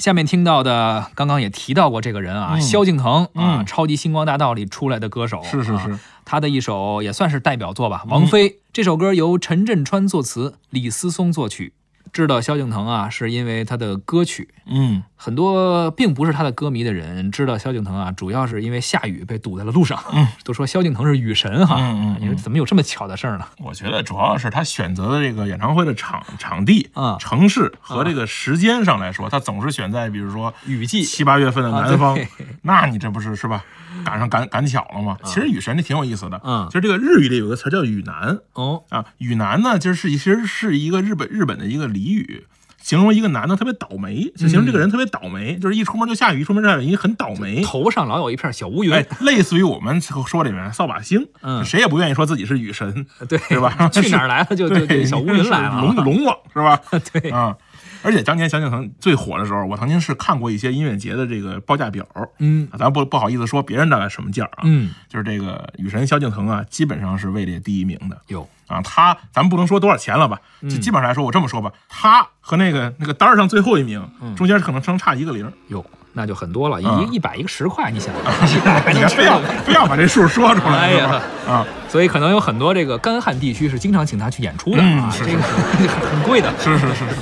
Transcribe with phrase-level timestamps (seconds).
[0.00, 2.60] 下面听到的，刚刚也提到过这个人啊，嗯。
[2.60, 3.66] 萧敬腾啊，嗯。
[3.66, 5.44] 超级星光大道》里出来的歌手，啊。
[5.44, 11.74] 是是是，他的一首也算是代表作吧，《王菲》这首歌由陈振川作词，李思松作曲。
[12.12, 14.48] 知道萧敬腾啊，是因为他的歌曲。
[14.66, 20.02] 嗯，很多并不是他的歌迷的人知道萧敬腾啊，主要是因为下雨被堵在了路上。
[20.14, 21.76] 嗯， 都说萧敬腾是雨神哈。
[21.78, 23.44] 嗯嗯嗯你说怎么有这么巧的事儿呢？
[23.58, 32.26] 我觉得主要是他选择的这个演唱会的场场地、啊城市和这个时间上来说，他总是选在比如说雨季七八月份的啊南方对，
[32.62, 33.62] 那你这不是是吧？
[34.04, 35.18] 赶上赶赶巧了吗？
[35.24, 42.46] 其实雨神这挺有意思的，嗯就是这个日语里有个词叫雨男哦，啊，雨男呢，就是其实是一个日本日本的一个俚语。
[42.90, 47.62] 形容一个男的特别倒霉，就形容这个人特别倒霉，就是一出门就下雨，一出门就下雨，很倒霉。
[47.62, 48.92] 头上老有一片小乌云。
[48.92, 55.82] 哎，类似于我们说里面扫把星，嗯谁也不愿意说自己是雨神，对是吧 去哪儿来了 就就小乌云来了啊。
[55.82, 56.80] 龙龙王是吧？
[57.12, 57.56] 对啊。
[58.02, 62.04] 而且当年萧敬腾最火的时候，我曾经是看过一些音乐节的这个报价表，
[62.38, 62.68] 嗯。
[62.70, 68.48] 啊咱不不好意思说别人大概什么价啊，嗯，就是这个雨神萧敬腾啊，基本上是位列第一名的有。
[68.66, 68.80] 啊。
[68.82, 74.02] 他咱们不能说多少钱了吧，就基本上来说，我这么说吧，他和那个那个单儿上最后一名，
[74.36, 78.14] 中间可能相差一个零，有，那就很多了，嗯一一百一个十块，你想，
[78.94, 79.40] 你非要。
[79.64, 85.42] 非要把这数说出来，哎呀啊，所以可能有很多这个干旱地区是经常请他去演出的啊，这个
[86.10, 87.16] 很贵的，是是是是，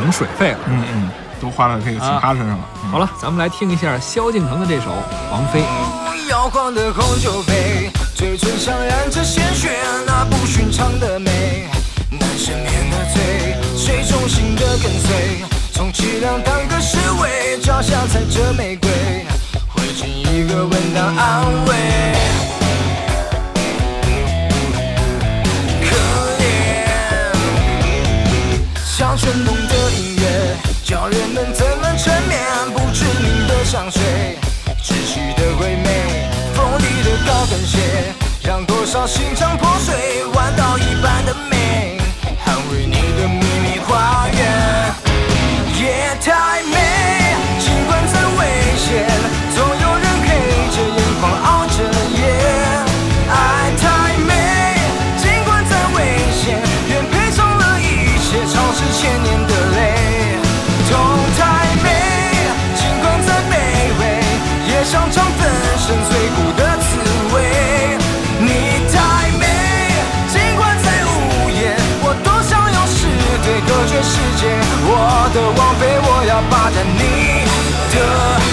[0.00, 0.58] 省水费了。
[0.66, 1.10] 嗯嗯，
[1.42, 2.64] 都花到这个其他身上了。
[2.84, 4.86] 嗯好了，咱们来听一下萧敬腾的这首
[5.30, 5.60] 《王菲》。
[6.28, 11.68] 摇晃的红酒杯，嘴唇上染着鲜血，那不寻常的美。
[12.10, 18.90] 男生面的醉，谁忠心的跟随，充其量当个侍卫，脚下踩着玫瑰，
[20.02, 21.74] 一个吻当安慰。
[25.84, 25.94] 可
[26.40, 26.42] 怜，
[28.84, 29.74] 像春梦的
[31.00, 32.38] 音乐，叫人们怎么沉眠？
[32.74, 34.36] 不知名的香水，
[34.82, 38.12] 窒息的鬼魅，锋利的高跟鞋，
[38.42, 41.59] 让多少心肠破碎，弯刀一般的美。
[65.90, 66.88] 粉碎骨的滋
[67.34, 67.98] 味。
[68.38, 68.48] 你
[68.92, 69.44] 太美
[70.28, 72.98] 尽管再无言我多想用石
[73.42, 74.46] 堆隔绝世界。
[74.86, 77.42] 我的王妃我要霸占你
[77.90, 78.49] 的